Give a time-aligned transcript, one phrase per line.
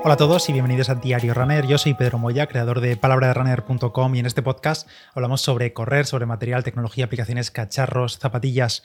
[0.00, 1.66] Hola a todos y bienvenidos a Diario Runner.
[1.66, 6.24] Yo soy Pedro Moya, creador de palabraderunner.com y en este podcast hablamos sobre correr, sobre
[6.24, 8.84] material, tecnología, aplicaciones, cacharros, zapatillas,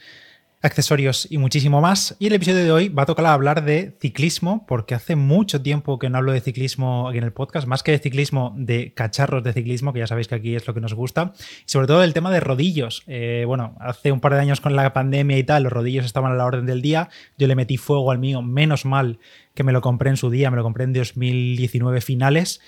[0.64, 2.16] accesorios y muchísimo más.
[2.20, 6.00] Y el episodio de hoy va a tocar hablar de ciclismo, porque hace mucho tiempo
[6.00, 9.52] que no hablo de ciclismo en el podcast, más que de ciclismo, de cacharros de
[9.52, 11.34] ciclismo, que ya sabéis que aquí es lo que nos gusta,
[11.66, 13.04] y sobre todo el tema de rodillos.
[13.08, 16.32] Eh, bueno, hace un par de años con la pandemia y tal, los rodillos estaban
[16.32, 19.20] a la orden del día, yo le metí fuego al mío, menos mal
[19.54, 22.62] que me lo compré en su día, me lo compré en 2019 finales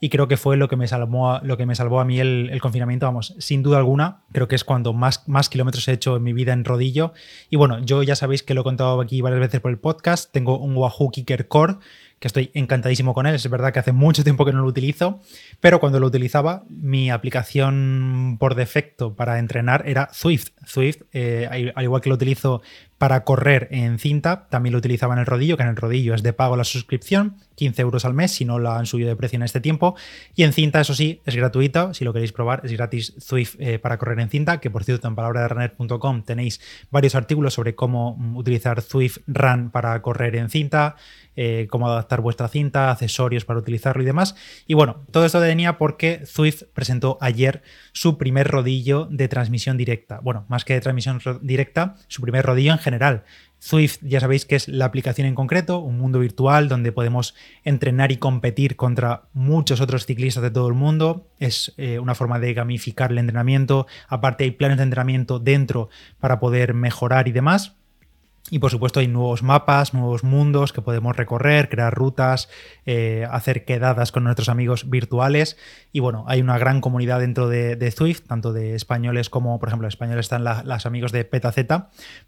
[0.00, 2.58] y creo que fue lo que me salvó, lo que me salvó a mí el,
[2.60, 6.22] confinamiento, vamos, sin duda alguna, creo que es cuando más, más kilómetros he hecho en
[6.22, 7.12] mi vida en rodillo.
[7.50, 10.32] Y bueno, yo ya sabéis que lo he contado aquí varias veces por el podcast,
[10.32, 11.76] tengo un Wahoo Kicker Core
[12.18, 13.34] que estoy encantadísimo con él.
[13.34, 15.20] Es verdad que hace mucho tiempo que no lo utilizo,
[15.60, 20.50] pero cuando lo utilizaba, mi aplicación por defecto para entrenar era Swift.
[20.64, 22.62] Swift, eh, al igual que lo utilizo
[22.98, 26.22] para correr en cinta, también lo utilizaba en el rodillo, que en el rodillo es
[26.22, 29.36] de pago la suscripción, 15 euros al mes si no la han subido de precio
[29.36, 29.94] en este tiempo.
[30.34, 33.78] Y en cinta, eso sí, es gratuita, si lo queréis probar, es gratis Swift eh,
[33.78, 38.80] para correr en cinta, que por cierto en palabraderunner.com tenéis varios artículos sobre cómo utilizar
[38.80, 40.96] Swift Run para correr en cinta,
[41.36, 44.36] eh, cómo adaptar vuestra cinta, accesorios para utilizarlo y demás.
[44.66, 50.20] Y bueno, todo esto venía porque Swift presentó ayer su primer rodillo de transmisión directa.
[50.22, 53.24] Bueno, más que de transmisión directa, su primer rodillo en general.
[53.58, 58.12] Swift ya sabéis que es la aplicación en concreto, un mundo virtual donde podemos entrenar
[58.12, 61.30] y competir contra muchos otros ciclistas de todo el mundo.
[61.38, 63.86] Es eh, una forma de gamificar el entrenamiento.
[64.06, 65.88] Aparte hay planes de entrenamiento dentro
[66.20, 67.74] para poder mejorar y demás.
[68.50, 72.50] Y por supuesto hay nuevos mapas, nuevos mundos que podemos recorrer, crear rutas,
[72.84, 75.56] eh, hacer quedadas con nuestros amigos virtuales.
[75.92, 79.86] Y bueno, hay una gran comunidad dentro de, Swift, tanto de españoles como, por ejemplo,
[79.86, 81.56] en español están las amigos de PetaZ,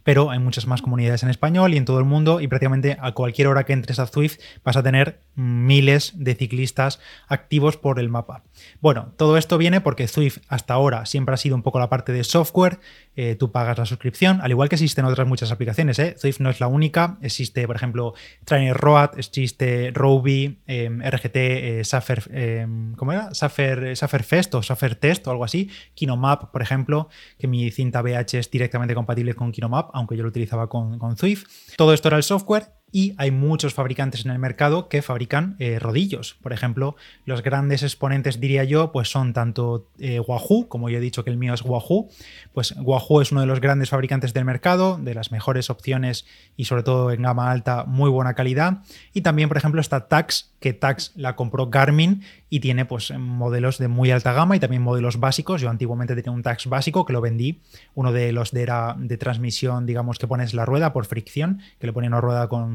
[0.04, 2.40] pero hay muchas más comunidades en español y en todo el mundo.
[2.40, 6.98] Y prácticamente a cualquier hora que entres a Swift vas a tener miles de ciclistas
[7.28, 8.42] activos por el mapa.
[8.80, 12.12] Bueno, todo esto viene porque Swift hasta ahora siempre ha sido un poco la parte
[12.12, 12.78] de software.
[13.16, 15.98] Eh, tú pagas la suscripción, al igual que existen otras muchas aplicaciones.
[15.98, 16.05] ¿eh?
[16.16, 17.18] Swift no es la única.
[17.22, 21.82] Existe, por ejemplo, Trainer Road, existe Roby, em, RGT, eh,
[22.30, 23.34] em, ¿cómo era?
[23.34, 25.70] Safer, Fest o Safer Test o algo así.
[25.94, 27.08] Kinomap, por ejemplo,
[27.38, 31.16] que mi cinta VH es directamente compatible con Kinomap, aunque yo lo utilizaba con, con
[31.16, 31.46] Swift.
[31.76, 35.78] Todo esto era el software y hay muchos fabricantes en el mercado que fabrican eh,
[35.78, 36.36] rodillos.
[36.40, 41.00] Por ejemplo, los grandes exponentes, diría yo, pues son tanto eh, Wahoo, como yo he
[41.00, 42.08] dicho que el mío es Wahoo,
[42.54, 46.26] pues Wahoo es uno de los grandes fabricantes del mercado, de las mejores opciones
[46.56, 48.78] y sobre todo en gama alta, muy buena calidad.
[49.12, 53.78] Y también, por ejemplo, está Tax, que Tax la compró Garmin y tiene pues modelos
[53.78, 55.60] de muy alta gama y también modelos básicos.
[55.60, 57.60] Yo antiguamente tenía un Tax básico que lo vendí,
[57.94, 61.86] uno de los de era de transmisión, digamos que pones la rueda por fricción, que
[61.86, 62.66] le ponía una rueda con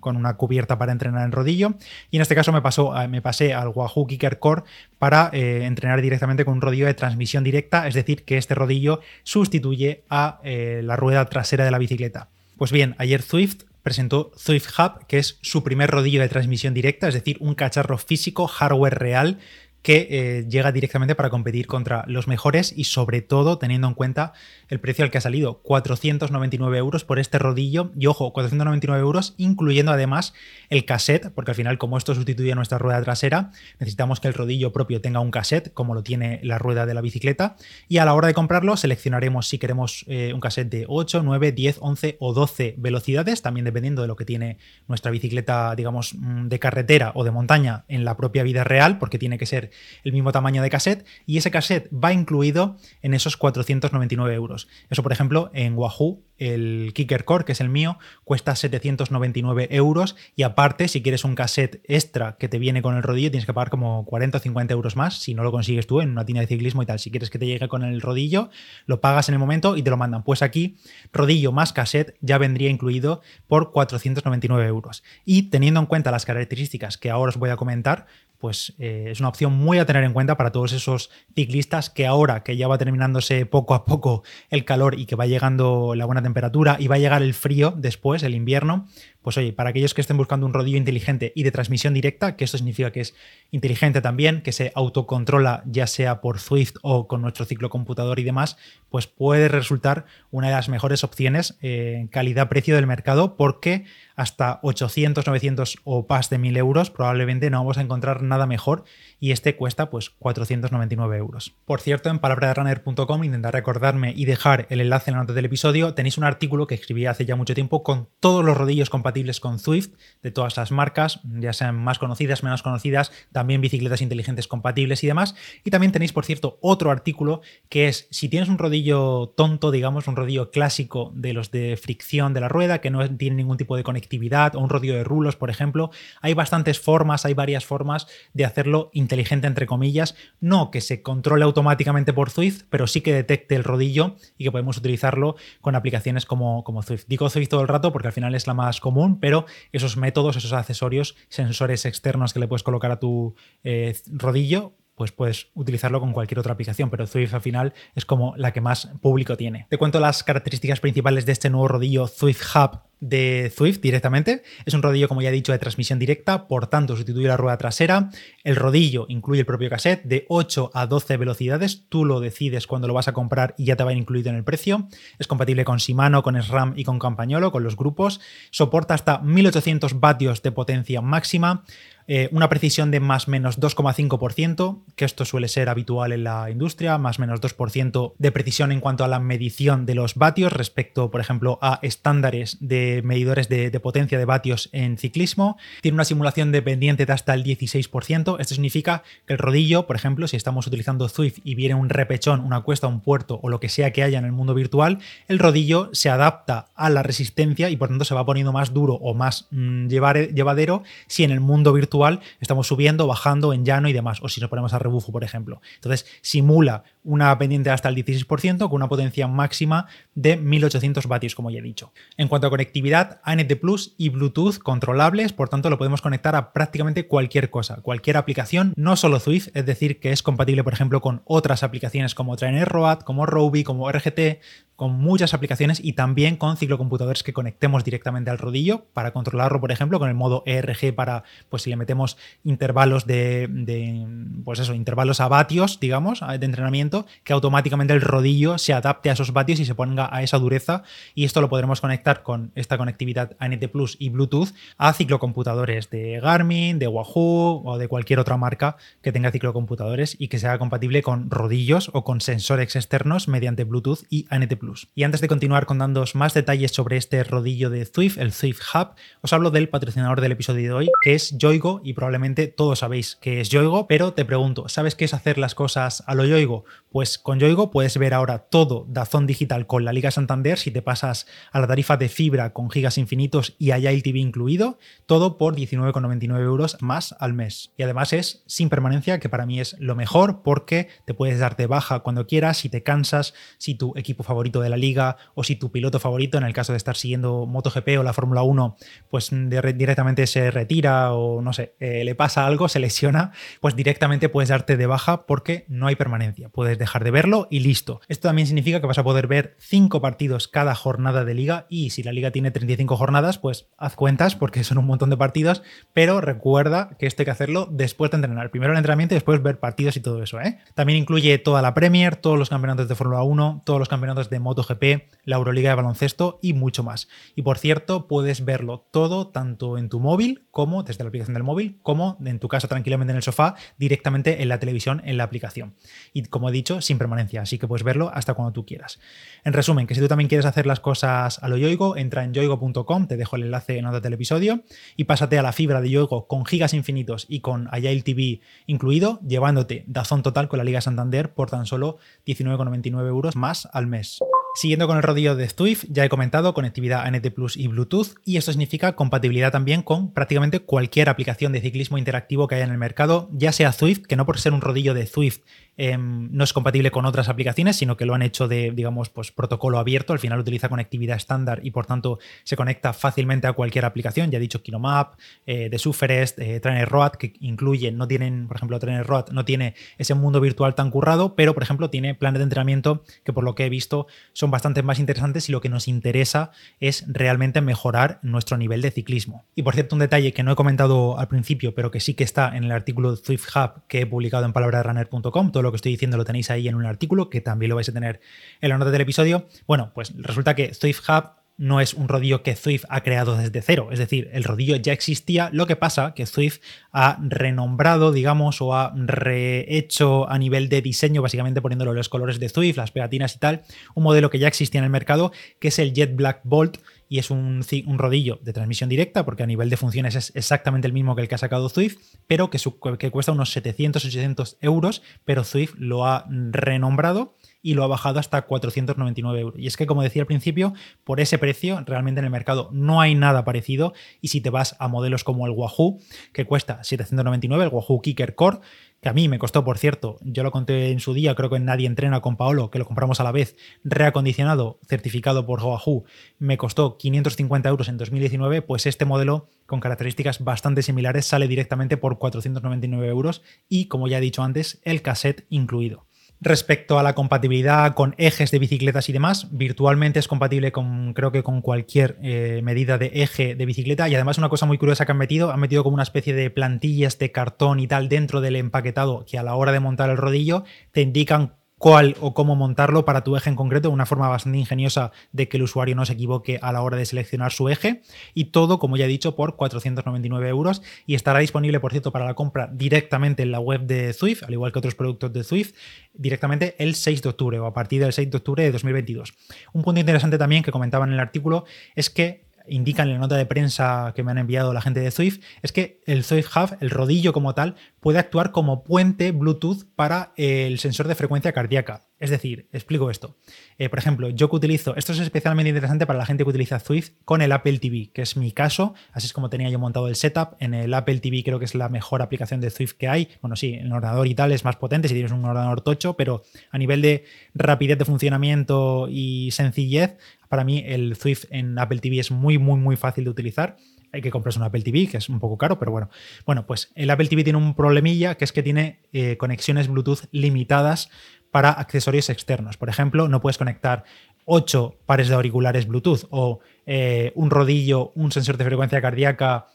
[0.00, 1.74] con, una cubierta para entrenar en rodillo.
[2.10, 4.62] Y en este caso me, pasó, me pasé al Wahoo Kicker Core
[4.98, 9.00] para eh, entrenar directamente con un rodillo de transmisión directa, es decir, que este rodillo
[9.22, 12.28] sustituye a eh, la rueda trasera de la bicicleta.
[12.56, 17.06] Pues bien, ayer Swift presentó Swift Hub, que es su primer rodillo de transmisión directa,
[17.06, 19.38] es decir, un cacharro físico, hardware real,
[19.84, 24.32] que eh, llega directamente para competir contra los mejores y sobre todo teniendo en cuenta
[24.70, 27.92] el precio al que ha salido, 499 euros por este rodillo.
[27.94, 30.32] Y ojo, 499 euros incluyendo además
[30.70, 34.32] el cassette, porque al final como esto sustituye a nuestra rueda trasera, necesitamos que el
[34.32, 37.56] rodillo propio tenga un cassette como lo tiene la rueda de la bicicleta.
[37.86, 41.52] Y a la hora de comprarlo seleccionaremos si queremos eh, un cassette de 8, 9,
[41.52, 44.56] 10, 11 o 12 velocidades, también dependiendo de lo que tiene
[44.88, 49.18] nuestra bicicleta digamos mm, de carretera o de montaña en la propia vida real, porque
[49.18, 49.73] tiene que ser
[50.04, 54.68] el mismo tamaño de cassette y ese cassette va incluido en esos 499 euros.
[54.90, 60.16] Eso, por ejemplo, en Wahoo el Kicker Core, que es el mío, cuesta 799 euros
[60.36, 63.54] y aparte, si quieres un cassette extra que te viene con el rodillo, tienes que
[63.54, 66.40] pagar como 40 o 50 euros más si no lo consigues tú en una tienda
[66.40, 66.98] de ciclismo y tal.
[66.98, 68.50] Si quieres que te llegue con el rodillo,
[68.86, 70.22] lo pagas en el momento y te lo mandan.
[70.22, 70.76] Pues aquí,
[71.12, 75.02] rodillo más cassette ya vendría incluido por 499 euros.
[75.24, 78.06] Y teniendo en cuenta las características que ahora os voy a comentar,
[78.44, 82.06] pues eh, es una opción muy a tener en cuenta para todos esos ciclistas que
[82.06, 86.04] ahora que ya va terminándose poco a poco el calor y que va llegando la
[86.04, 88.88] buena temperatura y va a llegar el frío después, el invierno,
[89.24, 92.44] pues oye, para aquellos que estén buscando un rodillo inteligente y de transmisión directa, que
[92.44, 93.14] esto significa que es
[93.50, 98.22] inteligente también, que se autocontrola ya sea por Swift o con nuestro ciclo computador y
[98.22, 98.58] demás,
[98.90, 105.26] pues puede resultar una de las mejores opciones en calidad-precio del mercado porque hasta 800,
[105.26, 108.84] 900 o más de 1000 euros probablemente no vamos a encontrar nada mejor
[109.18, 111.54] y este cuesta pues 499 euros.
[111.64, 115.94] Por cierto, en palabraderunner.com intentar recordarme y dejar el enlace en la nota del episodio,
[115.94, 119.38] tenéis un artículo que escribí hace ya mucho tiempo con todos los rodillos compatibles compatibles
[119.38, 119.90] con Swift
[120.22, 125.06] de todas las marcas, ya sean más conocidas, menos conocidas, también bicicletas inteligentes compatibles y
[125.06, 125.36] demás.
[125.62, 130.08] Y también tenéis, por cierto, otro artículo que es si tienes un rodillo tonto, digamos,
[130.08, 133.76] un rodillo clásico de los de fricción de la rueda, que no tiene ningún tipo
[133.76, 135.90] de conectividad, o un rodillo de rulos, por ejemplo,
[136.20, 141.44] hay bastantes formas, hay varias formas de hacerlo inteligente, entre comillas, no que se controle
[141.44, 146.26] automáticamente por Swift, pero sí que detecte el rodillo y que podemos utilizarlo con aplicaciones
[146.26, 147.04] como, como Swift.
[147.06, 150.36] Digo Swift todo el rato porque al final es la más común, pero esos métodos,
[150.36, 156.00] esos accesorios, sensores externos que le puedes colocar a tu eh, rodillo, pues puedes utilizarlo
[156.00, 159.66] con cualquier otra aplicación, pero Swift al final es como la que más público tiene.
[159.68, 164.42] Te cuento las características principales de este nuevo rodillo Swift Hub de Swift directamente.
[164.64, 167.58] Es un rodillo, como ya he dicho, de transmisión directa, por tanto sustituye la rueda
[167.58, 168.10] trasera.
[168.44, 171.84] El rodillo incluye el propio cassette de 8 a 12 velocidades.
[171.88, 174.44] Tú lo decides cuando lo vas a comprar y ya te va incluido en el
[174.44, 174.88] precio.
[175.18, 178.20] Es compatible con Shimano, con SRAM y con Campagnolo, con los grupos.
[178.50, 181.64] Soporta hasta 1800 vatios de potencia máxima.
[182.06, 186.98] Eh, una precisión de más menos 2,5%, que esto suele ser habitual en la industria,
[186.98, 191.10] más o menos 2% de precisión en cuanto a la medición de los vatios respecto,
[191.10, 195.56] por ejemplo, a estándares de medidores de, potencia de vatios en ciclismo.
[195.80, 198.36] Tiene una simulación de pendiente de hasta el 16%.
[198.38, 202.40] Esto significa que el rodillo, por ejemplo, si estamos utilizando Swift y viene un repechón,
[202.40, 204.98] una cuesta, un puerto o lo que sea que haya en el mundo virtual,
[205.28, 208.94] el rodillo se adapta a la resistencia y por tanto se va poniendo más duro
[208.94, 211.93] o más mm, llevadero si en el mundo virtual
[212.40, 215.60] estamos subiendo, bajando en llano y demás, o si nos ponemos a rebufo, por ejemplo.
[215.76, 221.50] Entonces simula una pendiente hasta el 16% con una potencia máxima de 1800 vatios, como
[221.50, 221.92] ya he dicho.
[222.16, 226.52] En cuanto a conectividad, ANT Plus y Bluetooth controlables, por tanto lo podemos conectar a
[226.52, 231.00] prácticamente cualquier cosa, cualquier aplicación, no solo Swift, es decir, que es compatible, por ejemplo,
[231.00, 234.40] con otras aplicaciones como Trainer Road, como Roby, como RGT,
[234.76, 239.70] con muchas aplicaciones y también con ciclocomputadores que conectemos directamente al rodillo para controlarlo, por
[239.70, 244.06] ejemplo, con el modo ERG para, pues si le metemos intervalos de, de
[244.44, 249.12] pues eso, intervalos a vatios, digamos, de entrenamiento, que automáticamente el rodillo se adapte a
[249.12, 250.82] esos vatios y se ponga a esa dureza
[251.14, 256.20] y esto lo podremos conectar con esta conectividad ANT Plus y Bluetooth a ciclocomputadores de
[256.20, 261.02] Garmin, de Wahoo o de cualquier otra marca que tenga ciclocomputadores y que sea compatible
[261.02, 264.63] con rodillos o con sensores externos mediante Bluetooth y ANT Plus.
[264.94, 268.94] Y antes de continuar contándoos más detalles sobre este rodillo de Swift, el Swift Hub,
[269.20, 273.16] os hablo del patrocinador del episodio de hoy, que es Yoigo, y probablemente todos sabéis
[273.20, 276.64] que es Yoigo, pero te pregunto, ¿sabes qué es hacer las cosas a lo Yoigo?
[276.94, 280.80] Pues con Yoigo puedes ver ahora todo Dazón Digital con la Liga Santander si te
[280.80, 285.56] pasas a la tarifa de fibra con gigas infinitos y Agile TV incluido, todo por
[285.56, 287.72] 19,99 euros más al mes.
[287.76, 291.66] Y además es sin permanencia, que para mí es lo mejor porque te puedes darte
[291.66, 295.56] baja cuando quieras, si te cansas, si tu equipo favorito de la liga o si
[295.56, 298.76] tu piloto favorito, en el caso de estar siguiendo MotoGP o la Fórmula 1,
[299.10, 304.28] pues directamente se retira o no sé, eh, le pasa algo, se lesiona, pues directamente
[304.28, 306.50] puedes darte de baja porque no hay permanencia.
[306.50, 308.00] Puedes dejar de verlo y listo.
[308.08, 311.90] Esto también significa que vas a poder ver 5 partidos cada jornada de liga y
[311.90, 315.62] si la liga tiene 35 jornadas, pues haz cuentas porque son un montón de partidos,
[315.92, 318.50] pero recuerda que esto hay que hacerlo después de entrenar.
[318.50, 320.40] Primero el entrenamiento y después ver partidos y todo eso.
[320.40, 320.58] ¿eh?
[320.74, 324.40] También incluye toda la Premier, todos los campeonatos de Fórmula 1, todos los campeonatos de
[324.40, 324.84] MotoGP,
[325.24, 327.08] la Euroliga de baloncesto y mucho más.
[327.34, 331.42] Y por cierto, puedes verlo todo tanto en tu móvil como desde la aplicación del
[331.42, 335.24] móvil, como en tu casa tranquilamente en el sofá, directamente en la televisión, en la
[335.24, 335.74] aplicación.
[336.12, 338.98] Y como he dicho, sin permanencia, así que puedes verlo hasta cuando tú quieras.
[339.44, 342.32] En resumen, que si tú también quieres hacer las cosas a lo Yoigo, entra en
[342.32, 344.62] yoigo.com, te dejo el enlace en nota del episodio
[344.96, 349.20] y pásate a la fibra de Yoigo con gigas infinitos y con Agile TV incluido,
[349.26, 354.20] llevándote Dazón total con la Liga Santander por tan solo 19,99 euros más al mes.
[354.56, 358.36] Siguiendo con el rodillo de Swift, ya he comentado conectividad ANT Plus y Bluetooth, y
[358.36, 362.78] esto significa compatibilidad también con prácticamente cualquier aplicación de ciclismo interactivo que haya en el
[362.78, 365.40] mercado, ya sea Swift, que no por ser un rodillo de Swift
[365.76, 369.32] Em, no es compatible con otras aplicaciones, sino que lo han hecho de, digamos, pues
[369.32, 370.12] protocolo abierto.
[370.12, 374.30] Al final utiliza conectividad estándar y por tanto se conecta fácilmente a cualquier aplicación.
[374.30, 375.14] Ya he dicho Kinomap,
[375.46, 379.44] eh, de Suferest, eh, Trainer Road, que incluyen, no tienen, por ejemplo, Trainer Road no
[379.44, 383.44] tiene ese mundo virtual tan currado, pero por ejemplo tiene planes de entrenamiento que por
[383.44, 387.60] lo que he visto son bastante más interesantes y lo que nos interesa es realmente
[387.60, 389.44] mejorar nuestro nivel de ciclismo.
[389.54, 392.24] Y por cierto, un detalle que no he comentado al principio, pero que sí que
[392.24, 395.92] está en el artículo de Swift Hub que he publicado en palabraderunner.com, lo que estoy
[395.92, 398.20] diciendo lo tenéis ahí en un artículo que también lo vais a tener
[398.60, 399.48] en la nota del episodio.
[399.66, 403.62] Bueno, pues resulta que Swift Hub no es un rodillo que Zwift ha creado desde
[403.62, 403.88] cero.
[403.92, 405.50] Es decir, el rodillo ya existía.
[405.52, 406.58] Lo que pasa que Zwift
[406.92, 412.48] ha renombrado, digamos, o ha rehecho a nivel de diseño, básicamente poniéndolo los colores de
[412.48, 413.62] Zwift, las pegatinas y tal,
[413.94, 416.78] un modelo que ya existía en el mercado, que es el Jet Black Bolt.
[417.06, 417.64] Y es un,
[417.98, 421.28] rodillo de transmisión directa, porque a nivel de funciones es exactamente el mismo que el
[421.28, 422.58] que ha sacado Zwift, pero que,
[422.98, 428.42] que cuesta unos 700-800 euros, pero Zwift lo ha renombrado y lo ha bajado hasta
[428.42, 429.58] 499 euros.
[429.58, 433.00] Y es que, como decía al principio, por ese precio realmente en el mercado no
[433.00, 435.98] hay nada parecido y si te vas a modelos como el Wahoo,
[436.34, 438.58] que cuesta 799, el Wahoo Kicker Core,
[439.00, 441.58] que a mí me costó, por cierto, yo lo conté en su día, creo que
[441.58, 446.04] Nadie Entrena con Paolo, que lo compramos a la vez, reacondicionado, certificado por Wahoo,
[446.38, 451.96] me costó 550 euros en 2019, pues este modelo con características bastante similares sale directamente
[451.96, 456.06] por 499 euros y, como ya he dicho antes, el cassette incluido.
[456.44, 461.32] Respecto a la compatibilidad con ejes de bicicletas y demás, virtualmente es compatible con, creo
[461.32, 464.10] que con cualquier eh, medida de eje de bicicleta.
[464.10, 466.50] Y además, una cosa muy curiosa que han metido, han metido como una especie de
[466.50, 470.18] plantillas de cartón y tal dentro del empaquetado que a la hora de montar el
[470.18, 474.56] rodillo te indican cuál o cómo montarlo para tu eje en concreto, una forma bastante
[474.56, 478.00] ingeniosa de que el usuario no se equivoque a la hora de seleccionar su eje.
[478.32, 480.80] Y todo, como ya he dicho, por 499 euros.
[481.06, 484.54] Y estará disponible, por cierto, para la compra directamente en la web de Swift, al
[484.54, 485.74] igual que otros productos de Swift,
[486.14, 489.34] directamente el 6 de octubre o a partir del 6 de octubre de 2022.
[489.74, 493.36] Un punto interesante también que comentaban en el artículo es que indican en la nota
[493.36, 496.76] de prensa que me han enviado la gente de Swift, es que el Swift Hub,
[496.80, 502.06] el rodillo como tal, puede actuar como puente Bluetooth para el sensor de frecuencia cardíaca.
[502.24, 503.36] Es decir, explico esto.
[503.76, 506.80] Eh, por ejemplo, yo que utilizo, esto es especialmente interesante para la gente que utiliza
[506.80, 510.08] Swift con el Apple TV, que es mi caso, así es como tenía yo montado
[510.08, 510.56] el setup.
[510.58, 513.28] En el Apple TV creo que es la mejor aplicación de Swift que hay.
[513.42, 516.44] Bueno, sí, el ordenador y tal es más potente si tienes un ordenador tocho, pero
[516.70, 520.16] a nivel de rapidez de funcionamiento y sencillez,
[520.48, 523.76] para mí el Swift en Apple TV es muy, muy, muy fácil de utilizar.
[524.12, 526.08] Hay que comprarse un Apple TV, que es un poco caro, pero bueno.
[526.46, 530.28] Bueno, pues el Apple TV tiene un problemilla, que es que tiene eh, conexiones Bluetooth
[530.30, 531.10] limitadas
[531.54, 532.76] para accesorios externos.
[532.76, 534.02] Por ejemplo, no puedes conectar
[534.44, 539.66] 8 pares de auriculares Bluetooth o eh, un rodillo, un sensor de frecuencia cardíaca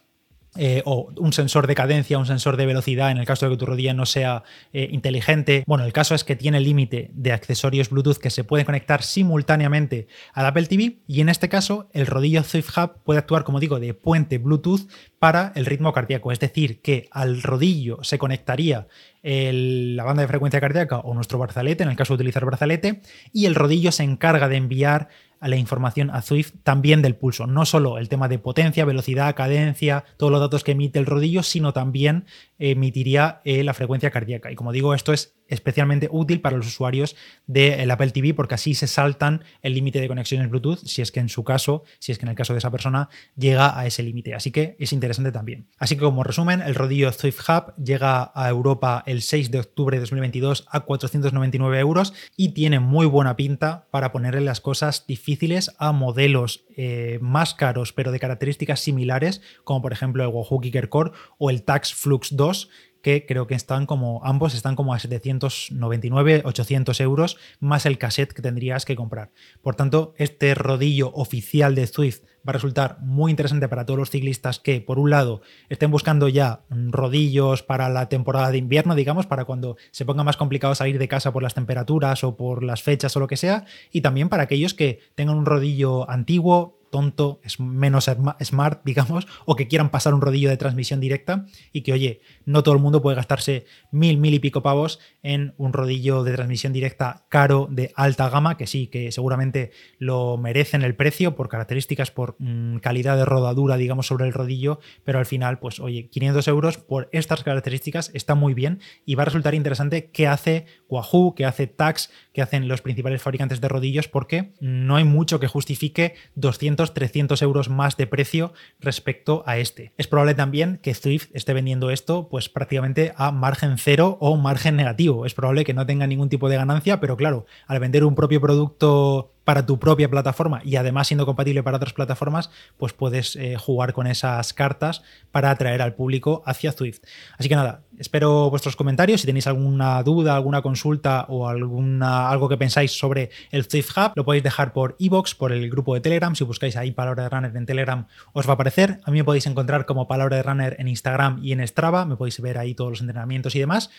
[0.56, 3.58] eh, o un sensor de cadencia, un sensor de velocidad en el caso de que
[3.58, 5.63] tu rodilla no sea eh, inteligente.
[5.68, 10.08] Bueno, el caso es que tiene límite de accesorios Bluetooth que se pueden conectar simultáneamente
[10.34, 13.79] al Apple TV y en este caso el rodillo Swift Hub puede actuar, como digo,
[13.79, 14.89] de puente Bluetooth
[15.20, 16.32] para el ritmo cardíaco.
[16.32, 18.88] Es decir, que al rodillo se conectaría
[19.22, 23.01] la banda de frecuencia cardíaca o nuestro brazalete, en el caso de utilizar brazalete,
[23.34, 25.10] y el rodillo se encarga de enviar
[25.48, 27.48] la información a Swift también del pulso.
[27.48, 31.43] No solo el tema de potencia, velocidad, cadencia, todos los datos que emite el rodillo,
[31.43, 32.25] sino también
[32.58, 34.51] emitiría eh, la frecuencia cardíaca.
[34.51, 37.15] Y como digo, esto es especialmente útil para los usuarios
[37.48, 41.20] del Apple TV porque así se saltan el límite de conexiones Bluetooth si es que
[41.20, 44.03] en su caso, si es que en el caso de esa persona llega a ese
[44.03, 44.34] límite.
[44.34, 45.68] Así que es interesante también.
[45.77, 49.98] Así que como resumen, el rodillo Swift Hub llega a Europa el 6 de octubre
[49.98, 55.72] de 2022 a 499 euros y tiene muy buena pinta para ponerle las cosas difíciles
[55.77, 60.89] a modelos eh, más caros pero de características similares como por ejemplo el Wahoo Kicker
[60.89, 62.70] Core o el Tax Flux 2
[63.01, 68.34] que creo que están como, ambos están como a 799, 800 euros, más el cassette
[68.34, 69.32] que tendrías que comprar.
[69.62, 74.10] Por tanto, este rodillo oficial de Swift va a resultar muy interesante para todos los
[74.10, 79.25] ciclistas que, por un lado, estén buscando ya rodillos para la temporada de invierno, digamos,
[79.25, 82.82] para cuando se ponga más complicado salir de casa por las temperaturas o por las
[82.84, 87.39] fechas o lo que sea, y también para aquellos que tengan un rodillo antiguo, tonto,
[87.43, 88.10] es menos
[88.43, 92.63] smart, digamos, o que quieran pasar un rodillo de transmisión directa y que, oye, no
[92.63, 96.74] todo el mundo puede gastarse mil, mil y pico pavos en un rodillo de transmisión
[96.74, 102.12] directa caro de alta gama, que sí, que seguramente lo merecen el precio por características,
[102.12, 106.48] por mm, calidad de rodadura, digamos, sobre el rodillo, pero al final, pues, oye, 500
[106.48, 111.36] euros por estas características está muy bien y va a resultar interesante qué hace Wahoo,
[111.36, 115.48] qué hace Tax, qué hacen los principales fabricantes de rodillos, porque no hay mucho que
[115.48, 119.93] justifique 200 300 euros más de precio respecto a este.
[119.98, 124.75] Es probable también que Swift esté vendiendo esto pues prácticamente a margen cero o margen
[124.75, 125.25] negativo.
[125.25, 128.41] Es probable que no tenga ningún tipo de ganancia, pero claro, al vender un propio
[128.41, 133.55] producto para tu propia plataforma y además siendo compatible para otras plataformas, pues puedes eh,
[133.58, 137.00] jugar con esas cartas para atraer al público hacia Swift.
[137.36, 139.22] Así que nada, espero vuestros comentarios.
[139.22, 144.13] Si tenéis alguna duda, alguna consulta o alguna, algo que pensáis sobre el Swift Hub,
[144.15, 146.36] lo podéis dejar por iBox, por el grupo de Telegram.
[146.36, 149.00] Si buscáis ahí Palabra de Runner en Telegram, os va a aparecer.
[149.03, 152.06] A mí me podéis encontrar como Palabra de Runner en Instagram y en Strava.
[152.06, 153.89] Me podéis ver ahí todos los entrenamientos y demás.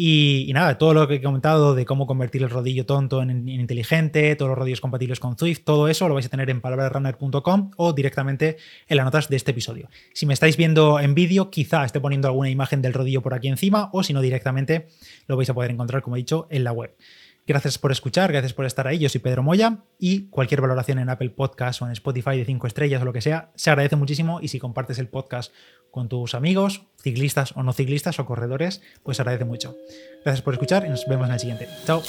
[0.00, 4.36] Y, nada, todo lo que he comentado de cómo convertir el rodillo tonto en, inteligente,
[4.36, 7.92] todos los rodillos compatibles con Swift, todo eso lo vais a tener en palabrarunner.com o
[7.92, 9.88] directamente en las notas de este episodio.
[10.12, 13.47] Si me estáis viendo en vídeo, quizá esté poniendo alguna imagen del rodillo por aquí
[13.48, 14.88] encima o si no directamente
[15.26, 16.94] lo vais a poder encontrar, como he dicho, en la web.
[17.48, 18.98] Gracias por escuchar, gracias por estar ahí.
[18.98, 22.66] Yo soy Pedro Moya y cualquier valoración en Apple Podcast o en Spotify de 5
[22.66, 25.50] estrellas o lo que sea, se agradece muchísimo y si compartes el podcast
[25.90, 29.74] con tus amigos, ciclistas o no ciclistas o corredores, pues agradece mucho.
[30.24, 31.68] Gracias por escuchar y nos vemos en el siguiente.
[31.86, 32.02] Chao.